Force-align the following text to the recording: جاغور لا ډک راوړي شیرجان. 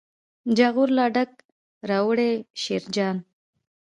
جاغور 0.57 0.89
لا 0.97 1.05
ډک 1.15 1.31
راوړي 1.89 2.31
شیرجان. 2.61 3.17